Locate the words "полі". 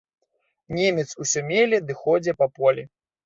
2.59-2.89